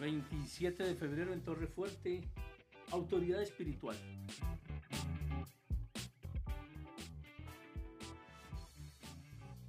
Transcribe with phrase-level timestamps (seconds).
[0.00, 2.22] 27 de febrero en Torre Fuerte,
[2.90, 3.98] autoridad espiritual.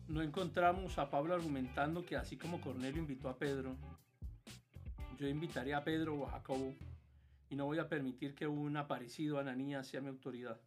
[0.08, 3.76] No encontramos a Pablo argumentando que así como Cornelio invitó a Pedro,
[5.18, 6.76] yo invitaré a Pedro o a Jacobo
[7.50, 10.62] y no voy a permitir que un aparecido Ananías sea mi autoridad.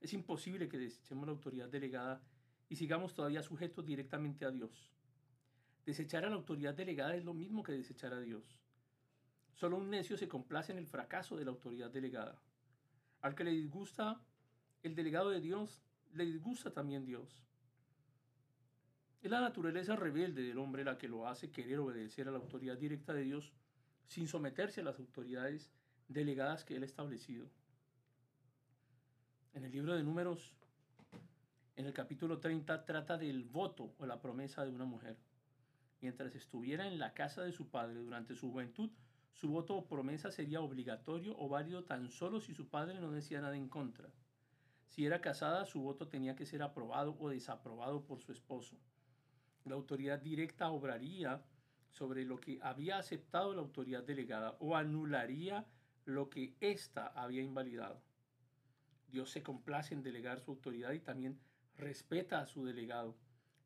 [0.00, 2.22] Es imposible que desechemos la autoridad delegada
[2.70, 4.90] y sigamos todavía sujetos directamente a Dios.
[5.84, 8.60] Desechar a la autoridad delegada es lo mismo que desechar a Dios.
[9.60, 12.40] Solo un necio se complace en el fracaso de la autoridad delegada.
[13.20, 14.18] Al que le disgusta
[14.82, 15.82] el delegado de Dios,
[16.14, 17.44] le disgusta también Dios.
[19.20, 22.78] Es la naturaleza rebelde del hombre la que lo hace querer obedecer a la autoridad
[22.78, 23.52] directa de Dios
[24.06, 25.70] sin someterse a las autoridades
[26.08, 27.46] delegadas que Él ha establecido.
[29.52, 30.54] En el libro de números,
[31.76, 35.18] en el capítulo 30, trata del voto o la promesa de una mujer.
[36.00, 38.90] Mientras estuviera en la casa de su padre durante su juventud,
[39.32, 43.40] su voto o promesa sería obligatorio o válido tan solo si su padre no decía
[43.40, 44.08] nada en contra.
[44.86, 48.76] Si era casada, su voto tenía que ser aprobado o desaprobado por su esposo.
[49.64, 51.42] La autoridad directa obraría
[51.90, 55.66] sobre lo que había aceptado la autoridad delegada o anularía
[56.04, 58.02] lo que ésta había invalidado.
[59.08, 61.40] Dios se complace en delegar su autoridad y también
[61.76, 63.16] respeta a su delegado,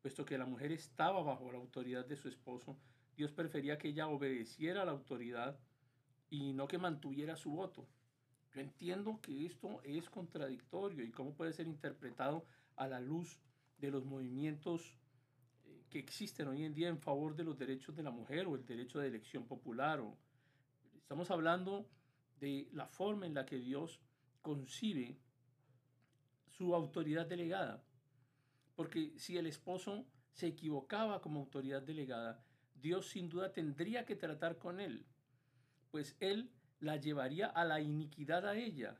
[0.05, 2.77] puesto que la mujer estaba bajo la autoridad de su esposo
[3.17, 5.57] Dios prefería que ella obedeciera a la autoridad
[6.29, 7.87] y no que mantuviera su voto.
[8.53, 13.39] Yo entiendo que esto es contradictorio y cómo puede ser interpretado a la luz
[13.79, 14.95] de los movimientos
[15.63, 18.53] eh, que existen hoy en día en favor de los derechos de la mujer o
[18.53, 20.01] el derecho de elección popular.
[20.01, 20.15] O,
[20.97, 21.89] estamos hablando
[22.39, 23.99] de la forma en la que Dios
[24.43, 25.17] concibe
[26.45, 27.83] su autoridad delegada.
[28.75, 32.43] Porque si el esposo se equivocaba como autoridad delegada,
[32.75, 35.05] Dios sin duda tendría que tratar con él,
[35.91, 38.99] pues él la llevaría a la iniquidad a ella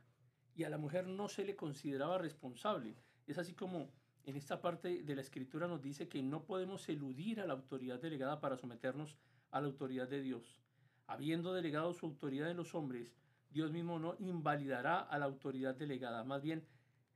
[0.55, 2.95] y a la mujer no se le consideraba responsable.
[3.27, 3.91] Es así como
[4.23, 7.99] en esta parte de la escritura nos dice que no podemos eludir a la autoridad
[7.99, 9.17] delegada para someternos
[9.51, 10.61] a la autoridad de Dios.
[11.05, 13.13] Habiendo delegado su autoridad en los hombres,
[13.51, 16.65] Dios mismo no invalidará a la autoridad delegada, más bien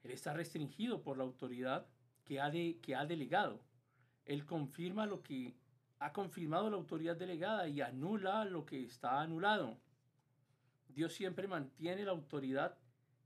[0.04, 1.88] Él está restringido por la autoridad
[2.30, 3.60] que ha, de, que ha delegado.
[4.24, 5.56] Él confirma lo que
[5.98, 9.80] ha confirmado la autoridad delegada y anula lo que está anulado.
[10.90, 12.78] Dios siempre mantiene la autoridad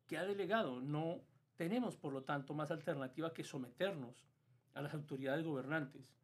[0.07, 0.79] que ha delegado.
[0.79, 1.19] No
[1.57, 4.25] tenemos, por lo tanto, más alternativa que someternos
[4.73, 6.15] a las autoridades gobernantes.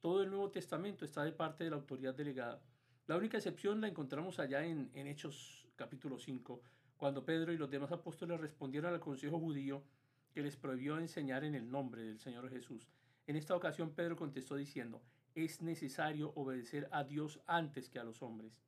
[0.00, 2.62] Todo el Nuevo Testamento está de parte de la autoridad delegada.
[3.08, 6.62] La única excepción la encontramos allá en, en Hechos capítulo 5,
[6.96, 9.84] cuando Pedro y los demás apóstoles respondieron al consejo judío
[10.32, 12.88] que les prohibió enseñar en el nombre del Señor Jesús.
[13.26, 15.02] En esta ocasión Pedro contestó diciendo,
[15.34, 18.60] es necesario obedecer a Dios antes que a los hombres.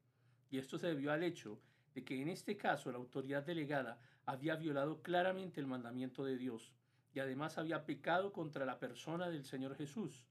[0.51, 1.61] Y esto se debió al hecho
[1.95, 6.73] de que en este caso la autoridad delegada había violado claramente el mandamiento de Dios
[7.15, 10.27] y además había pecado contra la persona del Señor Jesús.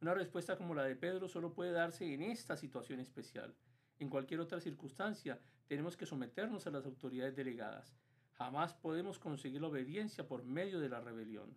[0.00, 3.54] Una respuesta como la de Pedro solo puede darse en esta situación especial.
[3.98, 7.96] En cualquier otra circunstancia tenemos que someternos a las autoridades delegadas.
[8.34, 11.56] Jamás podemos conseguir la obediencia por medio de la rebelión.